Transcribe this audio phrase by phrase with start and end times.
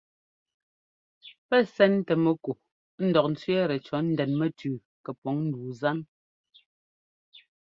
[1.47, 2.51] Pɛ́ sɛntɛ mɛku
[3.05, 5.99] ńdɔk ńtsẅɛ́ɛtɛ cɔ̌ ndɛn mɛtʉʉ kɛpɔŋ ndu zan.